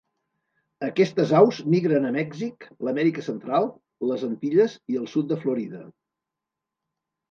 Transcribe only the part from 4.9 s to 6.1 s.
i el sud de Florida.